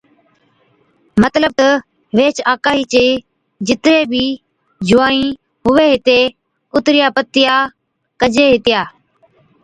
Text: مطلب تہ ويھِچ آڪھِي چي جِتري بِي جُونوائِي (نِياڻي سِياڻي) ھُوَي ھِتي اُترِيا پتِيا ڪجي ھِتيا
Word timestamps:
مطلب 1.23 1.51
تہ 1.59 1.67
ويھِچ 2.17 2.37
آڪھِي 2.51 2.81
چي 2.93 3.05
جِتري 3.67 4.01
بِي 4.11 4.25
جُونوائِي 4.87 5.21
(نِياڻي 5.23 5.31
سِياڻي) 5.35 5.61
ھُوَي 5.63 5.87
ھِتي 5.93 6.19
اُترِيا 6.75 7.07
پتِيا 7.15 7.55
ڪجي 8.19 8.45
ھِتيا 8.53 8.81